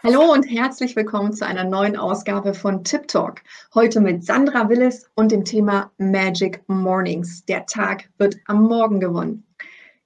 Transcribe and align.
Hallo 0.00 0.32
und 0.32 0.44
herzlich 0.44 0.94
willkommen 0.94 1.32
zu 1.32 1.44
einer 1.44 1.64
neuen 1.64 1.96
Ausgabe 1.96 2.54
von 2.54 2.84
Tip 2.84 3.08
Talk. 3.08 3.40
Heute 3.74 4.00
mit 4.00 4.24
Sandra 4.24 4.68
Willis 4.68 5.10
und 5.16 5.32
dem 5.32 5.44
Thema 5.44 5.90
Magic 5.98 6.62
Mornings. 6.68 7.44
Der 7.46 7.66
Tag 7.66 8.08
wird 8.16 8.36
am 8.46 8.62
Morgen 8.62 9.00
gewonnen. 9.00 9.44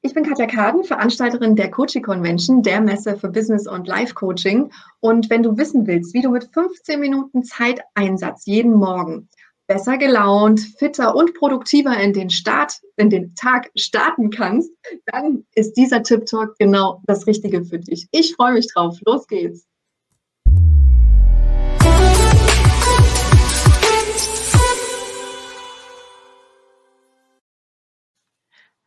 Ich 0.01 0.15
bin 0.15 0.25
Katja 0.25 0.47
Kaden, 0.47 0.83
Veranstalterin 0.84 1.57
der 1.57 1.70
Coaching 1.70 2.02
Convention, 2.02 2.62
der 2.62 2.80
Messe 2.80 3.19
für 3.19 3.29
Business 3.29 3.69
und 3.69 3.87
Life 3.87 4.15
Coaching. 4.15 4.73
Und 5.01 5.29
wenn 5.29 5.43
du 5.43 5.59
wissen 5.59 5.87
willst, 5.87 6.15
wie 6.15 6.23
du 6.23 6.30
mit 6.30 6.48
15 6.55 6.98
Minuten 6.98 7.43
Zeiteinsatz 7.43 8.47
jeden 8.47 8.73
Morgen 8.73 9.29
besser 9.66 9.98
gelaunt, 9.98 10.61
fitter 10.79 11.15
und 11.15 11.34
produktiver 11.34 12.01
in 12.01 12.15
den 12.15 12.30
Start, 12.30 12.80
in 12.97 13.11
den 13.11 13.34
Tag 13.34 13.70
starten 13.77 14.30
kannst, 14.30 14.70
dann 15.05 15.45
ist 15.55 15.74
dieser 15.74 16.02
Tip 16.02 16.24
Talk 16.24 16.56
genau 16.59 17.02
das 17.05 17.27
Richtige 17.27 17.62
für 17.62 17.79
dich. 17.79 18.09
Ich 18.11 18.34
freue 18.37 18.55
mich 18.55 18.73
drauf. 18.73 18.97
Los 19.05 19.27
geht's. 19.27 19.66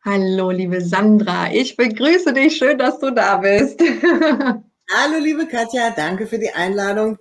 Hallo, 0.08 0.52
liebe 0.52 0.80
Sandra. 0.80 1.52
Ich 1.52 1.76
begrüße 1.76 2.32
dich. 2.32 2.56
Schön, 2.56 2.78
dass 2.78 3.00
du 3.00 3.10
da 3.10 3.38
bist. 3.38 3.80
Hallo, 4.92 5.18
liebe 5.20 5.46
Katja. 5.46 5.90
Danke 5.90 6.28
für 6.28 6.38
die 6.38 6.52
Einladung. 6.52 7.18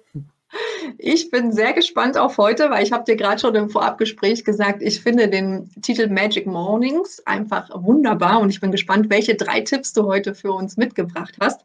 Ich 1.00 1.32
bin 1.32 1.52
sehr 1.52 1.74
gespannt 1.74 2.16
auf 2.16 2.38
heute, 2.38 2.70
weil 2.70 2.84
ich 2.84 2.92
habe 2.92 3.04
dir 3.04 3.16
gerade 3.16 3.40
schon 3.40 3.56
im 3.56 3.72
Vorabgespräch 3.72 4.46
gesagt, 4.46 4.84
ich 4.84 5.02
finde 5.02 5.28
den 5.28 5.72
Titel 5.82 6.10
Magic 6.10 6.46
Mornings 6.46 7.26
einfach 7.26 7.72
wunderbar 7.74 8.40
und 8.40 8.52
ich 8.52 8.62
bin 8.62 8.72
gespannt, 8.72 9.10
welche 9.10 9.34
drei 9.34 9.62
Tipps 9.62 9.92
du 9.92 10.06
heute 10.06 10.36
für 10.36 10.52
uns 10.52 10.78
mitgebracht 10.78 11.38
hast. 11.42 11.62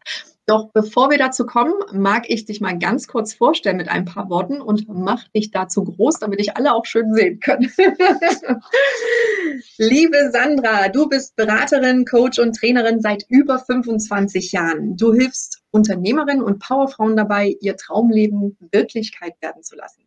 Doch 0.50 0.72
bevor 0.72 1.10
wir 1.10 1.18
dazu 1.18 1.46
kommen, 1.46 1.74
mag 1.92 2.28
ich 2.28 2.44
dich 2.44 2.60
mal 2.60 2.76
ganz 2.76 3.06
kurz 3.06 3.34
vorstellen 3.34 3.76
mit 3.76 3.88
ein 3.88 4.04
paar 4.04 4.28
Worten 4.30 4.60
und 4.60 4.88
mach 4.88 5.28
dich 5.28 5.52
dazu 5.52 5.84
groß, 5.84 6.18
damit 6.18 6.40
ich 6.40 6.56
alle 6.56 6.74
auch 6.74 6.86
schön 6.86 7.14
sehen 7.14 7.38
können. 7.38 7.70
Liebe 9.78 10.32
Sandra, 10.32 10.88
du 10.88 11.08
bist 11.08 11.36
Beraterin, 11.36 12.04
Coach 12.04 12.40
und 12.40 12.56
Trainerin 12.56 13.00
seit 13.00 13.24
über 13.28 13.60
25 13.60 14.50
Jahren. 14.50 14.96
Du 14.96 15.12
hilfst 15.12 15.62
Unternehmerinnen 15.70 16.42
und 16.42 16.58
Powerfrauen 16.58 17.14
dabei, 17.14 17.54
ihr 17.60 17.76
Traumleben 17.76 18.58
Wirklichkeit 18.72 19.34
werden 19.40 19.62
zu 19.62 19.76
lassen. 19.76 20.02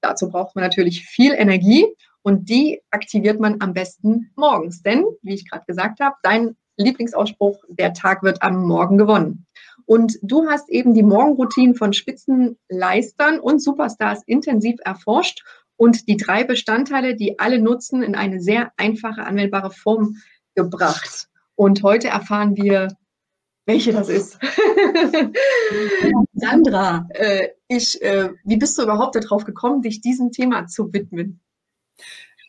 Dazu 0.00 0.28
braucht 0.28 0.54
man 0.54 0.62
natürlich 0.62 1.06
viel 1.06 1.32
Energie 1.32 1.84
und 2.22 2.48
die 2.48 2.82
aktiviert 2.92 3.40
man 3.40 3.60
am 3.60 3.72
besten 3.72 4.30
morgens. 4.36 4.80
Denn, 4.80 5.04
wie 5.22 5.34
ich 5.34 5.50
gerade 5.50 5.64
gesagt 5.66 5.98
habe, 5.98 6.14
dein 6.22 6.54
Lieblingsausspruch, 6.76 7.64
der 7.68 7.92
Tag 7.92 8.22
wird 8.22 8.42
am 8.42 8.64
Morgen 8.64 8.98
gewonnen. 8.98 9.48
Und 9.88 10.18
du 10.20 10.46
hast 10.46 10.68
eben 10.68 10.92
die 10.92 11.02
Morgenroutinen 11.02 11.74
von 11.74 11.94
Spitzenleistern 11.94 13.40
und 13.40 13.62
Superstars 13.62 14.22
intensiv 14.26 14.76
erforscht 14.84 15.42
und 15.78 16.08
die 16.08 16.18
drei 16.18 16.44
Bestandteile, 16.44 17.16
die 17.16 17.38
alle 17.38 17.58
nutzen, 17.58 18.02
in 18.02 18.14
eine 18.14 18.38
sehr 18.38 18.70
einfache, 18.76 19.24
anwendbare 19.24 19.70
Form 19.70 20.16
gebracht. 20.54 21.30
Und 21.54 21.82
heute 21.82 22.08
erfahren 22.08 22.54
wir, 22.54 22.88
welche 23.64 23.92
das 23.92 24.10
ist. 24.10 24.38
Sandra, 26.34 27.08
äh, 27.14 27.48
ich, 27.68 28.02
äh, 28.02 28.28
wie 28.44 28.58
bist 28.58 28.76
du 28.76 28.82
überhaupt 28.82 29.14
darauf 29.14 29.46
gekommen, 29.46 29.80
dich 29.80 30.02
diesem 30.02 30.32
Thema 30.32 30.66
zu 30.66 30.92
widmen? 30.92 31.40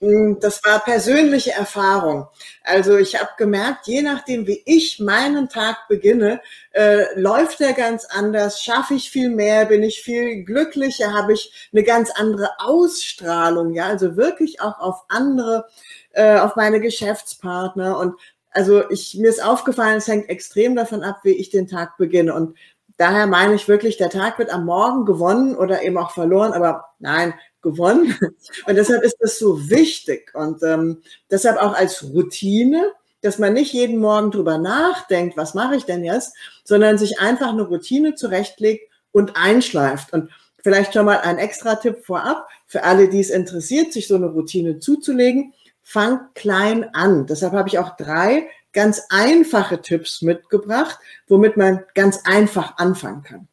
Hm, 0.01 0.37
das 0.39 0.63
war 0.63 0.79
persönliche 0.79 1.51
Erfahrung. 1.51 2.27
Also 2.63 2.97
ich 2.97 3.19
habe 3.19 3.31
gemerkt, 3.37 3.85
je 3.87 4.01
nachdem, 4.01 4.47
wie 4.47 4.61
ich 4.65 4.99
meinen 4.99 5.49
Tag 5.49 5.87
beginne, 5.89 6.39
äh, 6.71 7.19
läuft 7.19 7.59
er 7.59 7.73
ganz 7.73 8.05
anders, 8.05 8.63
schaffe 8.63 8.93
ich 8.93 9.09
viel 9.09 9.29
mehr, 9.29 9.65
bin 9.65 9.83
ich 9.83 10.01
viel 10.01 10.45
glücklicher, 10.45 11.13
habe 11.13 11.33
ich 11.33 11.69
eine 11.73 11.83
ganz 11.83 12.11
andere 12.11 12.49
Ausstrahlung, 12.59 13.73
ja, 13.73 13.87
also 13.87 14.15
wirklich 14.15 14.61
auch 14.61 14.79
auf 14.79 15.03
andere, 15.09 15.65
äh, 16.11 16.37
auf 16.39 16.55
meine 16.55 16.79
Geschäftspartner 16.79 17.97
und 17.99 18.15
also 18.51 18.89
ich, 18.89 19.15
mir 19.15 19.29
ist 19.29 19.43
aufgefallen, 19.43 19.97
es 19.97 20.07
hängt 20.07 20.29
extrem 20.29 20.75
davon 20.75 21.03
ab, 21.03 21.19
wie 21.23 21.31
ich 21.31 21.49
den 21.49 21.67
Tag 21.67 21.97
beginne. 21.97 22.33
Und 22.33 22.57
daher 22.97 23.27
meine 23.27 23.53
ich 23.55 23.67
wirklich, 23.67 23.97
der 23.97 24.09
Tag 24.09 24.39
wird 24.39 24.49
am 24.49 24.65
Morgen 24.65 25.05
gewonnen 25.05 25.55
oder 25.55 25.83
eben 25.83 25.97
auch 25.97 26.11
verloren. 26.11 26.53
Aber 26.53 26.85
nein, 26.99 27.33
gewonnen. 27.61 28.15
Und 28.67 28.75
deshalb 28.75 29.03
ist 29.03 29.17
das 29.19 29.39
so 29.39 29.69
wichtig 29.69 30.33
und 30.33 30.63
ähm, 30.63 31.01
deshalb 31.29 31.57
auch 31.57 31.73
als 31.73 32.03
Routine, 32.03 32.91
dass 33.21 33.37
man 33.37 33.53
nicht 33.53 33.73
jeden 33.73 33.99
Morgen 33.99 34.31
drüber 34.31 34.57
nachdenkt, 34.57 35.35
was 35.35 35.53
mache 35.53 35.75
ich 35.75 35.85
denn 35.85 36.03
jetzt, 36.03 36.33
sondern 36.63 36.97
sich 36.97 37.19
einfach 37.19 37.49
eine 37.49 37.63
Routine 37.63 38.15
zurechtlegt 38.15 38.89
und 39.11 39.35
einschleift. 39.35 40.13
Und 40.13 40.29
vielleicht 40.63 40.93
schon 40.93 41.05
mal 41.05 41.19
ein 41.19 41.37
extra 41.37 41.75
Tipp 41.75 42.05
vorab 42.05 42.47
für 42.65 42.83
alle, 42.83 43.09
die 43.09 43.19
es 43.19 43.29
interessiert, 43.29 43.91
sich 43.91 44.07
so 44.07 44.15
eine 44.15 44.27
Routine 44.27 44.79
zuzulegen. 44.79 45.53
Fang 45.81 46.19
klein 46.35 46.93
an. 46.93 47.25
Deshalb 47.25 47.53
habe 47.53 47.67
ich 47.67 47.79
auch 47.79 47.97
drei 47.97 48.47
ganz 48.73 49.03
einfache 49.09 49.81
Tipps 49.81 50.21
mitgebracht, 50.21 50.99
womit 51.27 51.57
man 51.57 51.83
ganz 51.95 52.21
einfach 52.25 52.77
anfangen 52.77 53.23
kann. 53.23 53.47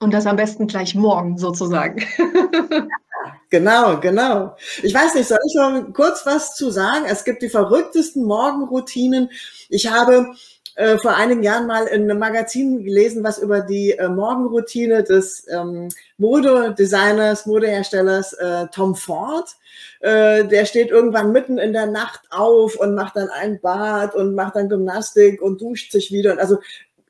Und 0.00 0.12
das 0.14 0.26
am 0.26 0.36
besten 0.36 0.66
gleich 0.66 0.94
morgen 0.94 1.38
sozusagen. 1.38 2.04
genau, 3.50 4.00
genau. 4.00 4.56
Ich 4.82 4.94
weiß 4.94 5.14
nicht, 5.14 5.28
soll 5.28 5.38
ich 5.46 5.54
noch 5.54 5.92
kurz 5.92 6.24
was 6.26 6.54
zu 6.54 6.70
sagen? 6.70 7.04
Es 7.08 7.24
gibt 7.24 7.42
die 7.42 7.48
verrücktesten 7.48 8.24
Morgenroutinen. 8.24 9.30
Ich 9.68 9.90
habe 9.90 10.34
äh, 10.78 10.96
vor 10.98 11.16
einigen 11.16 11.42
Jahren 11.42 11.66
mal 11.66 11.86
in 11.88 12.04
einem 12.04 12.20
Magazin 12.20 12.84
gelesen, 12.84 13.24
was 13.24 13.38
über 13.38 13.60
die 13.60 13.92
äh, 13.92 14.08
Morgenroutine 14.08 15.02
des 15.02 15.44
ähm, 15.50 15.88
Modedesigners, 16.18 17.46
Modeherstellers 17.46 18.32
äh, 18.34 18.66
Tom 18.72 18.94
Ford. 18.94 19.56
Äh, 20.00 20.44
der 20.44 20.66
steht 20.66 20.90
irgendwann 20.90 21.32
mitten 21.32 21.58
in 21.58 21.72
der 21.72 21.86
Nacht 21.86 22.20
auf 22.30 22.76
und 22.76 22.94
macht 22.94 23.16
dann 23.16 23.28
ein 23.28 23.60
Bad 23.60 24.14
und 24.14 24.36
macht 24.36 24.54
dann 24.54 24.68
Gymnastik 24.68 25.42
und 25.42 25.60
duscht 25.60 25.90
sich 25.90 26.12
wieder. 26.12 26.32
Und 26.32 26.38
also 26.38 26.58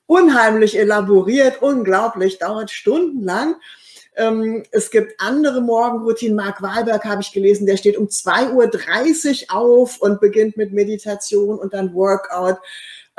unheimlich 0.07 0.79
elaboriert, 0.79 1.61
unglaublich, 1.61 2.39
dauert 2.39 2.71
stundenlang. 2.71 3.57
Ähm, 4.19 4.65
es 4.73 4.91
gibt 4.91 5.21
andere 5.21 5.61
Morgenroutinen. 5.61 6.37
Mark 6.37 6.61
Wahlberg 6.61 7.05
habe 7.05 7.23
ich 7.23 7.33
gelesen, 7.33 7.67
der 7.67 7.77
steht 7.77 7.97
um 7.97 8.07
2.30 8.07 9.45
Uhr 9.51 9.57
auf 9.57 9.99
und 10.01 10.21
beginnt 10.21 10.57
mit 10.57 10.73
Meditation 10.73 11.59
und 11.59 11.73
dann 11.73 11.95
Workout. 11.95 12.59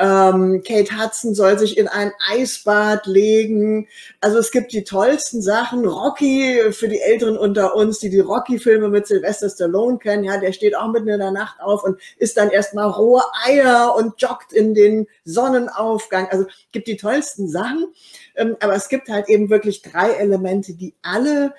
Ähm, 0.02 0.64
Kate 0.66 0.98
Hudson 0.98 1.36
soll 1.36 1.60
sich 1.60 1.78
in 1.78 1.90
ein 1.90 2.14
Eisbad 2.32 3.06
legen. 3.06 3.90
Also 4.22 4.38
es 4.38 4.52
gibt 4.52 4.72
die 4.72 4.86
tollsten 4.86 5.42
Sachen. 5.42 5.86
Rocky, 5.86 6.72
für 6.72 6.88
die 6.88 7.02
Älteren 7.02 7.38
unter 7.38 7.76
uns, 7.76 8.00
die 8.00 8.10
die 8.10 8.22
Rocky-Filme 8.22 8.88
mit 8.88 9.08
Sylvester 9.08 9.50
Stallone 9.50 9.98
kennen, 9.98 10.24
ja, 10.24 10.38
der 10.38 10.54
steht 10.54 10.78
auch 10.78 10.90
mitten 10.90 11.10
in 11.10 11.20
der 11.20 11.32
Nacht 11.32 11.60
auf 11.60 11.84
und 11.84 12.00
isst 12.18 12.38
dann 12.38 12.50
erstmal 12.50 12.90
rohe 12.90 13.24
Eier 13.46 13.94
und 13.98 14.22
joggt 14.22 14.54
in 14.54 14.74
den 14.74 15.06
Sonnenaufgang. 15.26 16.30
Also 16.30 16.46
gibt 16.72 16.88
die 16.88 16.96
tollsten 16.96 17.50
Sachen. 17.50 17.88
Ähm, 18.36 18.56
aber 18.62 18.76
es 18.76 18.88
gibt 18.88 19.10
halt 19.10 19.28
eben 19.28 19.50
wirklich 19.50 19.82
drei 19.82 20.12
Elemente, 20.12 20.76
die 20.76 20.96
alle 21.02 21.54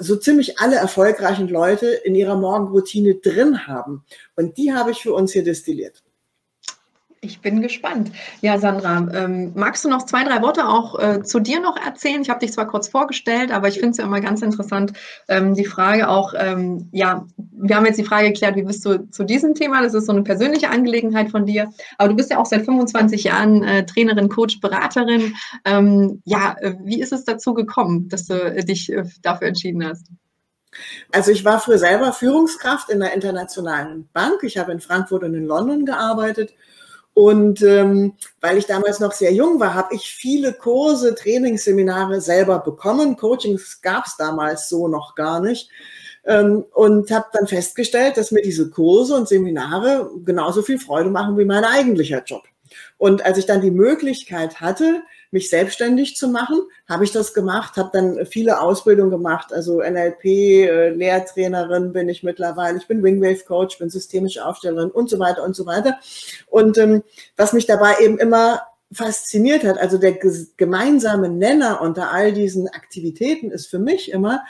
so 0.00 0.16
ziemlich 0.16 0.58
alle 0.58 0.74
erfolgreichen 0.74 1.48
Leute 1.48 1.86
in 1.86 2.16
ihrer 2.16 2.36
Morgenroutine 2.36 3.14
drin 3.14 3.68
haben. 3.68 4.04
Und 4.34 4.58
die 4.58 4.72
habe 4.72 4.90
ich 4.90 5.02
für 5.02 5.14
uns 5.14 5.32
hier 5.32 5.44
destilliert. 5.44 6.02
Ich 7.26 7.40
bin 7.40 7.60
gespannt. 7.60 8.12
Ja, 8.40 8.56
Sandra, 8.58 8.98
ähm, 9.12 9.52
magst 9.56 9.84
du 9.84 9.88
noch 9.88 10.06
zwei, 10.06 10.22
drei 10.22 10.42
Worte 10.42 10.68
auch 10.68 10.96
äh, 10.98 11.22
zu 11.24 11.40
dir 11.40 11.60
noch 11.60 11.76
erzählen? 11.76 12.22
Ich 12.22 12.30
habe 12.30 12.38
dich 12.38 12.52
zwar 12.52 12.68
kurz 12.68 12.86
vorgestellt, 12.86 13.50
aber 13.50 13.66
ich 13.66 13.74
finde 13.74 13.90
es 13.90 13.96
ja 13.96 14.04
immer 14.04 14.20
ganz 14.20 14.42
interessant, 14.42 14.92
ähm, 15.26 15.54
die 15.54 15.64
Frage 15.64 16.08
auch, 16.08 16.34
ähm, 16.38 16.88
ja, 16.92 17.26
wir 17.36 17.74
haben 17.74 17.84
jetzt 17.84 17.98
die 17.98 18.04
Frage 18.04 18.28
geklärt, 18.28 18.54
wie 18.54 18.62
bist 18.62 18.84
du 18.86 19.10
zu 19.10 19.24
diesem 19.24 19.54
Thema? 19.54 19.82
Das 19.82 19.94
ist 19.94 20.06
so 20.06 20.12
eine 20.12 20.22
persönliche 20.22 20.70
Angelegenheit 20.70 21.30
von 21.30 21.46
dir. 21.46 21.68
Aber 21.98 22.10
du 22.10 22.14
bist 22.14 22.30
ja 22.30 22.38
auch 22.38 22.46
seit 22.46 22.64
25 22.64 23.24
Jahren 23.24 23.64
äh, 23.64 23.84
Trainerin, 23.84 24.28
Coach, 24.28 24.60
Beraterin. 24.60 25.34
Ähm, 25.64 26.22
ja, 26.24 26.54
äh, 26.60 26.74
wie 26.84 27.00
ist 27.00 27.12
es 27.12 27.24
dazu 27.24 27.54
gekommen, 27.54 28.08
dass 28.08 28.26
du 28.26 28.34
äh, 28.34 28.64
dich 28.64 28.92
äh, 28.92 29.02
dafür 29.22 29.48
entschieden 29.48 29.84
hast? 29.84 30.06
Also 31.12 31.32
ich 31.32 31.44
war 31.44 31.60
früher 31.60 31.78
selber 31.78 32.12
Führungskraft 32.12 32.90
in 32.90 33.02
einer 33.02 33.14
internationalen 33.14 34.08
Bank. 34.12 34.42
Ich 34.42 34.58
habe 34.58 34.72
in 34.72 34.80
Frankfurt 34.80 35.24
und 35.24 35.34
in 35.34 35.46
London 35.46 35.86
gearbeitet 35.86 36.52
und 37.16 37.62
ähm, 37.62 38.12
weil 38.42 38.58
ich 38.58 38.66
damals 38.66 39.00
noch 39.00 39.12
sehr 39.12 39.32
jung 39.32 39.58
war, 39.58 39.72
habe 39.72 39.94
ich 39.94 40.02
viele 40.02 40.52
Kurse, 40.52 41.14
Trainingsseminare 41.14 42.20
selber 42.20 42.58
bekommen. 42.58 43.16
Coachings 43.16 43.80
gab 43.80 44.04
es 44.04 44.18
damals 44.18 44.68
so 44.68 44.86
noch 44.86 45.14
gar 45.14 45.40
nicht. 45.40 45.70
Ähm, 46.26 46.66
und 46.74 47.10
habe 47.10 47.24
dann 47.32 47.46
festgestellt, 47.46 48.18
dass 48.18 48.32
mir 48.32 48.42
diese 48.42 48.68
Kurse 48.68 49.14
und 49.14 49.28
Seminare 49.28 50.10
genauso 50.26 50.60
viel 50.60 50.78
Freude 50.78 51.08
machen 51.08 51.38
wie 51.38 51.46
mein 51.46 51.64
eigentlicher 51.64 52.22
Job. 52.22 52.42
Und 52.98 53.24
als 53.24 53.38
ich 53.38 53.46
dann 53.46 53.60
die 53.60 53.70
Möglichkeit 53.70 54.60
hatte, 54.60 55.02
mich 55.30 55.50
selbstständig 55.50 56.16
zu 56.16 56.28
machen, 56.28 56.60
habe 56.88 57.04
ich 57.04 57.12
das 57.12 57.34
gemacht, 57.34 57.76
habe 57.76 57.90
dann 57.92 58.26
viele 58.26 58.60
Ausbildungen 58.60 59.10
gemacht, 59.10 59.52
also 59.52 59.80
NLP, 59.80 60.24
äh, 60.24 60.88
Lehrtrainerin 60.90 61.92
bin 61.92 62.08
ich 62.08 62.22
mittlerweile, 62.22 62.78
ich 62.78 62.86
bin 62.86 63.02
Wingwave 63.02 63.44
Coach, 63.44 63.78
bin 63.78 63.90
systemische 63.90 64.44
Aufstellerin 64.44 64.90
und 64.90 65.10
so 65.10 65.18
weiter 65.18 65.42
und 65.42 65.54
so 65.54 65.66
weiter. 65.66 65.98
Und 66.46 66.78
ähm, 66.78 67.02
was 67.36 67.52
mich 67.52 67.66
dabei 67.66 67.96
eben 68.00 68.18
immer 68.18 68.62
fasziniert 68.92 69.64
hat, 69.64 69.78
also 69.78 69.98
der 69.98 70.12
gemeinsame 70.56 71.28
Nenner 71.28 71.80
unter 71.80 72.12
all 72.12 72.32
diesen 72.32 72.68
Aktivitäten 72.68 73.50
ist 73.50 73.66
für 73.66 73.80
mich 73.80 74.12
immer, 74.12 74.44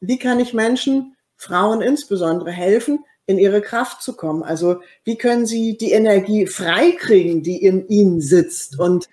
wie 0.00 0.18
kann 0.18 0.40
ich 0.40 0.52
Menschen, 0.52 1.16
Frauen 1.36 1.82
insbesondere, 1.82 2.50
helfen, 2.50 3.04
in 3.26 3.38
ihre 3.38 3.60
Kraft 3.60 4.02
zu 4.02 4.14
kommen? 4.14 4.42
Also 4.42 4.80
wie 5.04 5.16
können 5.16 5.46
sie 5.46 5.76
die 5.76 5.92
Energie 5.92 6.46
freikriegen, 6.46 7.42
die 7.42 7.62
in 7.62 7.86
ihnen 7.88 8.20
sitzt? 8.20 8.78
Und 8.78 9.06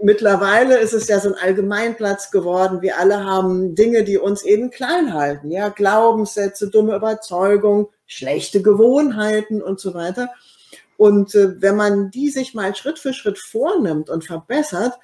mittlerweile 0.00 0.78
ist 0.78 0.92
es 0.92 1.08
ja 1.08 1.20
so 1.20 1.28
ein 1.28 1.40
Allgemeinplatz 1.40 2.30
geworden. 2.30 2.82
Wir 2.82 2.98
alle 2.98 3.24
haben 3.24 3.74
Dinge, 3.74 4.04
die 4.04 4.18
uns 4.18 4.42
eben 4.42 4.70
klein 4.70 5.14
halten. 5.14 5.50
Ja, 5.50 5.68
Glaubenssätze, 5.68 6.68
dumme 6.68 6.96
Überzeugung, 6.96 7.88
schlechte 8.06 8.62
Gewohnheiten 8.62 9.62
und 9.62 9.80
so 9.80 9.94
weiter. 9.94 10.30
Und 10.96 11.34
äh, 11.34 11.60
wenn 11.60 11.76
man 11.76 12.10
die 12.10 12.30
sich 12.30 12.54
mal 12.54 12.74
Schritt 12.74 12.98
für 12.98 13.12
Schritt 13.12 13.38
vornimmt 13.38 14.08
und 14.10 14.24
verbessert, 14.24 14.94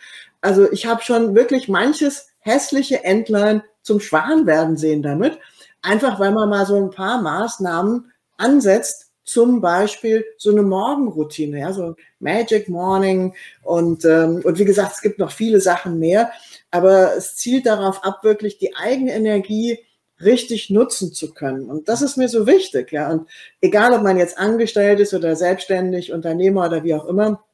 also 0.41 0.71
ich 0.73 0.87
habe 0.87 1.03
schon 1.03 1.35
wirklich 1.35 1.69
manches 1.69 2.29
hässliche 2.41 3.05
Entlein 3.05 3.63
zum 3.83 4.01
Schwan 4.01 4.47
werden 4.47 4.77
sehen 4.77 5.03
damit, 5.03 5.39
einfach 5.83 6.19
weil 6.19 6.33
man 6.33 6.49
mal 6.49 6.67
so 6.67 6.77
ein 6.77 6.91
paar 6.91 7.21
Maßnahmen 7.21 8.12
ansetzt, 8.43 9.13
zum 9.25 9.61
Beispiel 9.61 10.25
so 10.37 10.51
eine 10.51 10.63
Morgenroutine, 10.63 11.61
ja, 11.61 11.73
so 11.73 11.95
Magic 12.19 12.69
Morning 12.69 13.35
und, 13.63 14.05
ähm, 14.05 14.43
und 14.45 14.59
wie 14.59 14.65
gesagt, 14.65 14.95
es 14.95 15.01
gibt 15.01 15.19
noch 15.19 15.31
viele 15.31 15.61
Sachen 15.61 15.99
mehr, 15.99 16.33
aber 16.71 17.17
es 17.17 17.37
zielt 17.37 17.67
darauf 17.67 18.05
ab, 18.05 18.25
wirklich 18.25 18.59
die 18.59 18.75
eigene 18.75 19.13
Energie 19.13 19.79
richtig 20.21 20.71
nutzen 20.71 21.13
zu 21.13 21.35
können. 21.35 21.69
Und 21.69 21.89
das 21.89 22.03
ist 22.03 22.17
mir 22.17 22.29
so 22.29 22.47
wichtig, 22.47 22.93
ja. 22.93 23.11
Und 23.11 23.29
egal, 23.61 23.93
ob 23.93 24.03
man 24.03 24.19
jetzt 24.19 24.39
angestellt 24.39 25.01
ist 25.01 25.15
oder 25.15 25.37
selbstständig, 25.37 26.13
Unternehmer 26.13 26.67
oder 26.67 26.85
wie 26.85 26.95
auch 26.95 27.07
immer, 27.07 27.45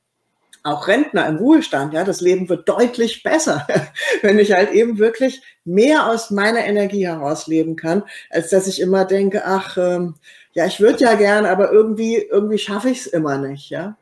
auch 0.63 0.89
Rentner 0.89 1.27
im 1.27 1.37
Ruhestand, 1.37 1.95
ja, 1.95 2.05
das 2.05 2.21
Leben 2.21 2.49
wird 2.49 2.69
deutlich 2.69 3.23
besser, 3.23 3.67
wenn 4.23 4.39
ich 4.39 4.53
halt 4.53 4.71
eben 4.73 4.99
wirklich 4.99 5.43
mehr 5.65 6.09
aus 6.09 6.31
meiner 6.31 6.65
Energie 6.65 7.07
heraus 7.07 7.47
leben 7.47 7.77
kann, 7.77 8.03
als 8.31 8.51
dass 8.51 8.67
ich 8.67 8.81
immer 8.81 9.05
denke, 9.05 9.45
ach, 9.45 9.77
ähm, 9.77 10.15
ja, 10.59 10.67
ich 10.67 10.81
würde 10.81 11.05
ja 11.05 11.15
gern, 11.15 11.47
aber 11.47 11.71
irgendwie, 11.71 12.17
irgendwie 12.17 12.59
schaffe 12.59 12.91
ich 12.91 13.03
es 13.03 13.07
immer 13.07 13.39
nicht, 13.39 13.71
ja. 13.71 13.97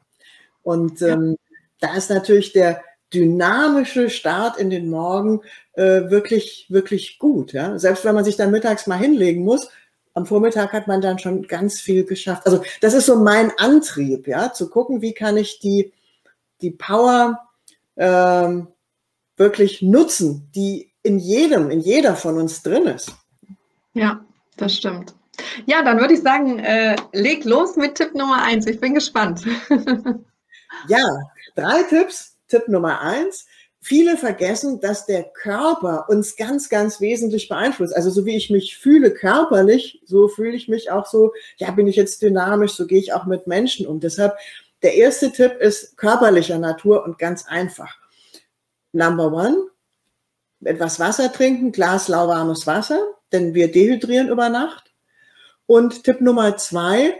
Und 0.62 1.02
ähm, 1.02 1.36
ja. 1.80 1.88
da 1.90 1.96
ist 1.96 2.08
natürlich 2.08 2.54
der 2.54 2.82
dynamische 3.12 4.08
Start 4.08 4.56
in 4.56 4.70
den 4.70 4.88
Morgen 4.88 5.42
äh, 5.74 6.08
wirklich, 6.08 6.64
wirklich 6.70 7.18
gut, 7.18 7.52
ja. 7.52 7.78
Selbst 7.78 8.06
wenn 8.06 8.14
man 8.14 8.24
sich 8.24 8.36
dann 8.36 8.52
mittags 8.52 8.86
mal 8.86 8.96
hinlegen 8.96 9.44
muss, 9.44 9.68
am 10.14 10.24
Vormittag 10.24 10.72
hat 10.72 10.88
man 10.88 11.02
dann 11.02 11.18
schon 11.18 11.42
ganz 11.42 11.78
viel 11.78 12.04
geschafft. 12.06 12.46
Also 12.46 12.62
das 12.80 12.94
ist 12.94 13.04
so 13.04 13.16
mein 13.16 13.52
Antrieb, 13.58 14.26
ja, 14.26 14.50
zu 14.50 14.70
gucken, 14.70 15.02
wie 15.02 15.12
kann 15.12 15.36
ich 15.36 15.58
die, 15.58 15.92
die 16.62 16.70
Power 16.70 17.38
ähm, 17.98 18.68
wirklich 19.36 19.82
nutzen, 19.82 20.48
die 20.54 20.90
in 21.02 21.18
jedem, 21.18 21.70
in 21.70 21.80
jeder 21.80 22.16
von 22.16 22.38
uns 22.38 22.62
drin 22.62 22.86
ist. 22.86 23.12
Ja, 23.92 24.24
das 24.56 24.74
stimmt. 24.74 25.14
Ja, 25.66 25.82
dann 25.82 25.98
würde 26.00 26.14
ich 26.14 26.22
sagen, 26.22 26.58
äh, 26.58 26.96
leg 27.12 27.44
los 27.44 27.76
mit 27.76 27.96
Tipp 27.96 28.14
Nummer 28.14 28.42
eins. 28.42 28.66
Ich 28.66 28.80
bin 28.80 28.94
gespannt. 28.94 29.42
ja, 30.88 31.04
drei 31.54 31.82
Tipps. 31.84 32.36
Tipp 32.48 32.68
Nummer 32.68 33.00
eins. 33.00 33.46
Viele 33.80 34.16
vergessen, 34.16 34.80
dass 34.80 35.06
der 35.06 35.24
Körper 35.24 36.06
uns 36.08 36.36
ganz, 36.36 36.68
ganz 36.68 37.00
wesentlich 37.00 37.48
beeinflusst. 37.48 37.94
Also 37.94 38.10
so 38.10 38.26
wie 38.26 38.36
ich 38.36 38.50
mich 38.50 38.76
fühle 38.76 39.12
körperlich, 39.12 40.02
so 40.04 40.28
fühle 40.28 40.56
ich 40.56 40.66
mich 40.66 40.90
auch 40.90 41.06
so, 41.06 41.32
ja, 41.56 41.70
bin 41.70 41.86
ich 41.86 41.96
jetzt 41.96 42.20
dynamisch, 42.22 42.72
so 42.72 42.86
gehe 42.86 42.98
ich 42.98 43.12
auch 43.12 43.26
mit 43.26 43.46
Menschen 43.46 43.86
um. 43.86 44.00
Deshalb, 44.00 44.34
der 44.82 44.94
erste 44.94 45.30
Tipp 45.30 45.52
ist 45.60 45.96
körperlicher 45.96 46.58
Natur 46.58 47.04
und 47.04 47.18
ganz 47.18 47.46
einfach. 47.46 47.96
Number 48.92 49.32
one, 49.32 49.68
etwas 50.64 50.98
Wasser 50.98 51.32
trinken, 51.32 51.70
Glas 51.70 52.08
lauwarmes 52.08 52.66
Wasser, 52.66 53.00
denn 53.32 53.54
wir 53.54 53.70
dehydrieren 53.70 54.28
über 54.28 54.48
Nacht. 54.48 54.85
Und 55.66 56.04
Tipp 56.04 56.20
Nummer 56.20 56.56
zwei, 56.56 57.14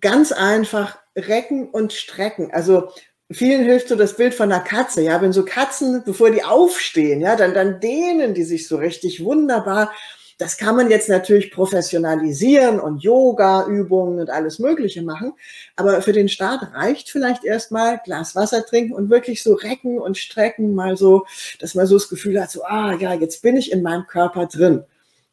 ganz 0.00 0.32
einfach 0.32 0.98
recken 1.16 1.68
und 1.68 1.92
strecken. 1.92 2.50
Also 2.52 2.90
vielen 3.30 3.64
hilft 3.64 3.88
so 3.88 3.96
das 3.96 4.16
Bild 4.16 4.34
von 4.34 4.52
einer 4.52 4.62
Katze. 4.62 5.02
Ja, 5.02 5.20
wenn 5.22 5.32
so 5.32 5.44
Katzen, 5.44 6.02
bevor 6.04 6.30
die 6.30 6.44
aufstehen, 6.44 7.20
ja, 7.20 7.36
dann, 7.36 7.54
dann 7.54 7.80
dehnen 7.80 8.34
die 8.34 8.44
sich 8.44 8.68
so 8.68 8.76
richtig 8.76 9.24
wunderbar. 9.24 9.92
Das 10.38 10.56
kann 10.56 10.74
man 10.74 10.88
jetzt 10.88 11.10
natürlich 11.10 11.50
professionalisieren 11.50 12.80
und 12.80 13.02
Yoga-Übungen 13.02 14.20
und 14.20 14.30
alles 14.30 14.58
Mögliche 14.58 15.02
machen. 15.02 15.34
Aber 15.76 16.00
für 16.00 16.14
den 16.14 16.30
Start 16.30 16.74
reicht 16.74 17.10
vielleicht 17.10 17.44
erstmal 17.44 18.00
Glas 18.04 18.34
Wasser 18.34 18.64
trinken 18.64 18.94
und 18.94 19.10
wirklich 19.10 19.42
so 19.42 19.52
recken 19.52 19.98
und 19.98 20.16
strecken, 20.16 20.74
mal 20.74 20.96
so, 20.96 21.26
dass 21.58 21.74
man 21.74 21.86
so 21.86 21.96
das 21.96 22.08
Gefühl 22.08 22.40
hat, 22.40 22.50
so, 22.50 22.64
ah, 22.64 22.94
ja, 22.94 23.12
jetzt 23.12 23.42
bin 23.42 23.58
ich 23.58 23.70
in 23.70 23.82
meinem 23.82 24.06
Körper 24.06 24.46
drin. 24.46 24.82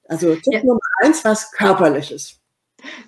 Also 0.10 0.36
Tipp 0.36 0.54
ja. 0.54 0.64
Nummer 0.64 0.80
eins, 1.02 1.24
was 1.24 1.52
körperliches. 1.52 2.40